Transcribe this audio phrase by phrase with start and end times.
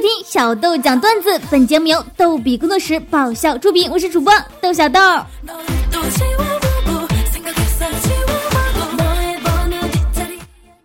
[0.00, 5.00] 听小豆讲段子，本节目由逗比工作室爆笑出品，我是主播豆小豆。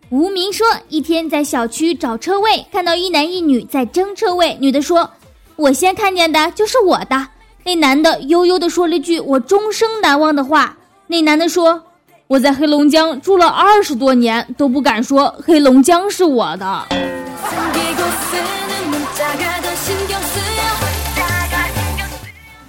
[0.09, 5.09] 无名说，一天在小区找车位，看到一男一女在争车位，女的说
[5.55, 7.27] ：“我先看见的就是我的。”
[7.63, 10.77] 那男的悠悠的说了句我终生难忘的话。
[11.07, 11.81] 那男的说
[12.27, 16.87] ：“我在黑龙江住了二十多年，都不敢说黑龙江是我的。”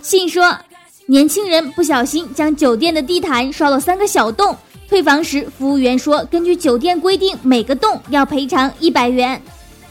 [0.02, 0.56] 信说，
[1.06, 4.56] 年轻人不小心将酒店的地毯烧了三个小洞，
[4.88, 9.40] 退房时服务员说，根据酒店规定，每个洞要赔偿一百元。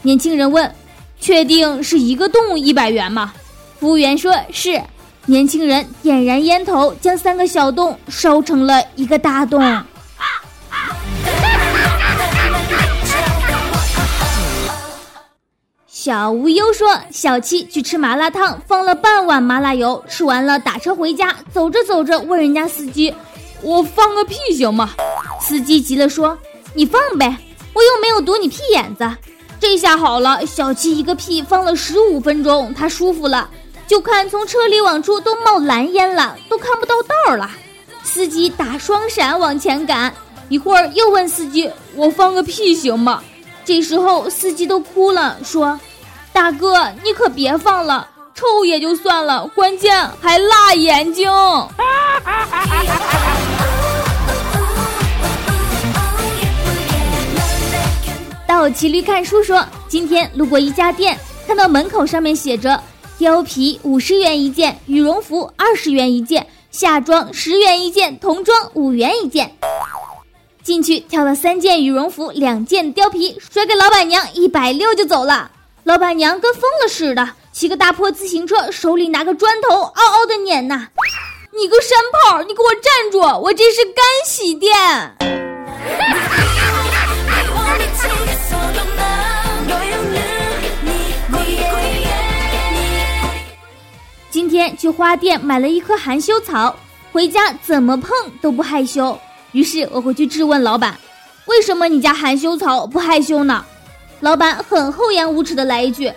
[0.02, 0.74] 年轻人问
[1.20, 3.32] ：“确定是一个洞一百元吗？”
[3.78, 4.80] 服务员说是。
[5.28, 9.60] 年轻人点燃烟头，将三个小洞烧成了一个大洞。
[16.06, 23.12] 小无忧说：“小七去吃麻辣烫，放了半碗麻辣油，吃完了打车回家，走着走着问人家司机
[23.60, 24.72] ：‘我放个屁行。
[24.72, 24.90] 吗？’
[25.42, 26.38] 司机急了说
[26.74, 27.36] ：‘你放呗，
[27.72, 29.10] 我又没有堵你屁眼子。’
[29.58, 33.50] 这下好了，小七一个屁放了十五分钟，他舒服了，
[33.88, 37.50] 就看从车里往出都冒蓝烟了，都看不到道了。
[38.04, 40.14] 司机打双闪往前赶，
[40.48, 42.96] 一会儿又问司机：‘我放个屁行。
[42.96, 43.24] 吗？’
[43.66, 45.76] 这时候司机都哭了，说。”
[46.36, 51.32] 大哥，你可别放了，臭也就算了，关键还辣眼睛。
[58.46, 62.82] 到骑驴看书说，今天路过一家店，看到门口上面写着
[63.18, 69.56] 貂皮五十元一件，羽绒服二十元一件，夏装十元一件，童装五元一件。
[70.62, 75.52] 进去挑了三件羽绒服，两件貂皮，甩给老板娘一百六就走了。
[75.86, 80.88] 老板娘跟疯了似的，骑个大破自行车，手里拿个砖头，嗷嗷的撵呐！
[81.56, 83.20] 你个山炮，你给我站住！
[83.40, 84.76] 我这是干洗店。
[94.28, 96.74] 今天去花店买了一棵含羞草，
[97.12, 98.10] 回家怎么碰
[98.42, 99.16] 都不害羞。
[99.52, 100.98] 于是我回去质问老板：
[101.44, 103.64] 为什么你家含羞草不害羞呢？
[104.20, 106.10] 老板很厚颜无耻的来一句：“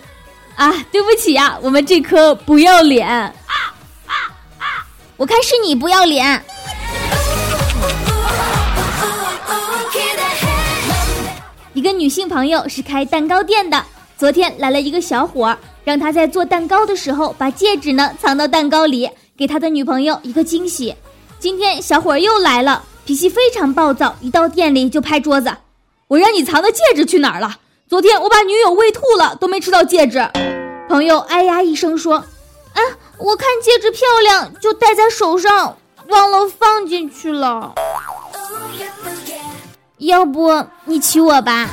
[0.56, 3.06] 啊，对不起呀，我们这颗不要脸。”
[5.16, 6.42] 我看是你不要脸。
[11.74, 13.84] 一个女性朋友是开蛋糕店的，
[14.16, 20.94] 昨天来了一个小伙，让他在做蛋糕的时候把戒指呢藏到蛋糕里，给他的女朋友一个惊喜。
[21.38, 25.54] 今天小伙又来了，脾气非常暴躁，一到店里就拍桌子
[26.08, 27.56] ：“我让你藏的戒指去哪儿了？”
[27.90, 30.24] 昨天我把女友喂吐了，都没吃到戒指。
[30.88, 32.18] 朋友哎呀一声说
[32.72, 32.80] ：“啊，
[33.18, 37.74] 我看戒指漂亮，就戴在手上，忘了放进去了。
[39.98, 41.68] 要不你娶我吧？”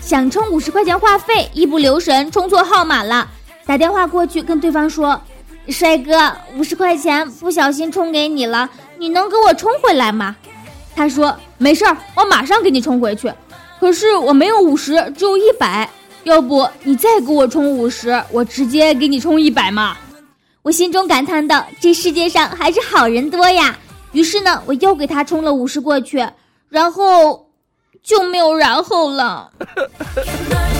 [0.00, 3.28] 想充五十块钱话费，一不留神充错号码了，
[3.64, 5.20] 打电话过去跟对方说。
[5.72, 8.68] 帅哥，五十块钱不小心充给你了，
[8.98, 10.36] 你能给我充回来吗？
[10.94, 13.32] 他说没事儿，我马上给你充回去。
[13.78, 15.88] 可是我没有五十，只有一百，
[16.24, 19.96] 要不你再给我充五十，我直接给你充一百嘛。
[20.62, 23.76] 我心中感叹道：这世界上还是好人多呀。
[24.12, 26.26] 于是呢，我又给他充了五十过去，
[26.70, 27.48] 然后
[28.02, 29.50] 就没有然后了。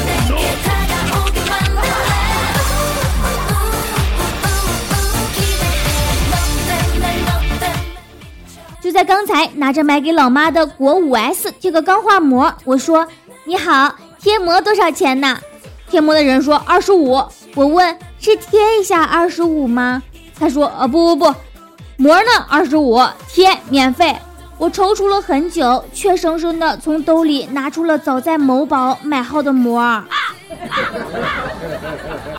[9.06, 13.06] 刚才，拿着买给老妈的国五 S 贴个钢化膜，我说
[13.47, 15.38] ：“你好，贴膜多少钱呢？”
[15.88, 17.23] 贴膜的人说：“二十五。”
[17.55, 20.03] 我问：“是贴一下二十五吗？”
[20.38, 21.35] 他说：“呃，不不不，
[21.97, 22.44] 膜呢？
[22.49, 24.14] 二十五，贴免费。”
[24.58, 30.03] 我踌躇了很久，怯生生的从兜里拿出了早在某宝买好的膜。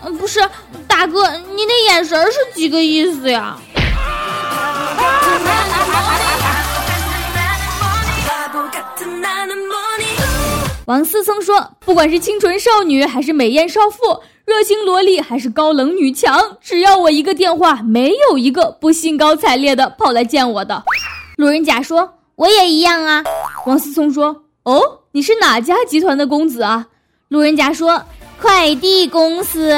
[0.04, 0.42] 嗯，不是，
[0.88, 3.56] 大哥，你那眼神是几个意思呀？
[10.86, 20.82] 王思聪说：“不管是清纯少女，还是美艳少妇，热情萝莉，还是高冷女强，只要我一个电话，没有一个不兴高采烈的跑来见我的。”
[21.36, 23.22] 路人甲说：“我也一样啊。”
[23.68, 24.82] 王思聪说：“哦，
[25.12, 26.88] 你是哪家集团的公子啊？”
[27.28, 28.02] 路人甲说
[28.40, 29.76] ：“快递公司。”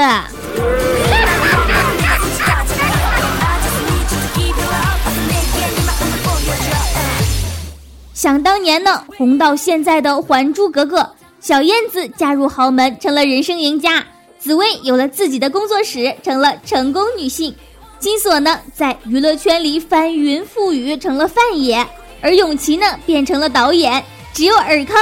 [8.19, 10.99] 想当年呢，红到现在的《还珠格格》，
[11.39, 14.05] 小燕子嫁入豪门成了人生赢家，
[14.37, 17.55] 紫薇有了自己的工作室，成了成功女性。
[17.97, 21.81] 金锁呢，在娱乐圈里翻云覆雨，成了范爷；
[22.19, 24.97] 而永琪呢，变成了导演；只有尔康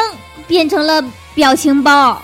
[0.48, 1.04] 变成了
[1.34, 2.22] 表情包。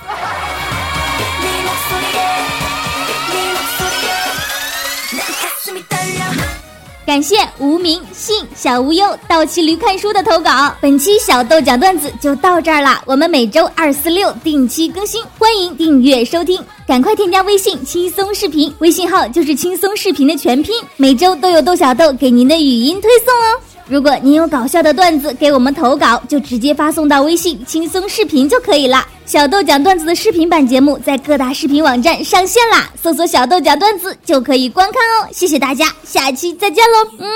[7.05, 10.73] 感谢无名信小无忧到骑驴看书的投稿。
[10.79, 16.63] 本期小豆讲段子就到这儿了，我们每周二、四、六定期更新，欢迎订阅收听。
[16.87, 23.59] 赶快添加微信轻松视频，微信号就是轻松视频的全拼，每周都有豆小豆给您的语音推送哦。
[23.85, 29.05] 如果您有搞笑的段子给我们投稿，就直接发送到微信轻松视频就可以了。
[29.25, 35.29] 小豆讲段子的视频版节目在各大视频网站上线啦，搜索“小豆讲段子”就可以观看哦。
[35.31, 37.29] 谢谢大家，下期再见喽，嗯。